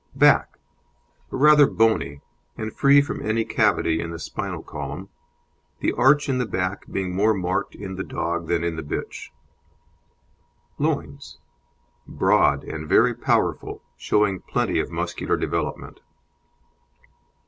BACK 0.15 0.57
Rather 1.29 1.67
bony, 1.67 2.21
and 2.57 2.73
free 2.73 3.01
from 3.03 3.21
any 3.23 3.45
cavity 3.45 4.01
in 4.01 4.09
the 4.09 4.17
spinal 4.17 4.63
column, 4.63 5.09
the 5.79 5.93
arch 5.93 6.27
in 6.27 6.39
the 6.39 6.47
back 6.47 6.91
being 6.91 7.15
more 7.15 7.35
marked 7.35 7.75
in 7.75 7.97
the 7.97 8.03
dog 8.03 8.47
than 8.47 8.63
in 8.63 8.77
the 8.77 8.81
bitch. 8.81 9.29
LOINS 10.79 11.37
Broad 12.07 12.63
and 12.63 12.89
very 12.89 13.13
powerful, 13.13 13.83
showing 13.95 14.39
plenty 14.41 14.79
of 14.79 14.89
muscular 14.89 15.37
development. 15.37 15.99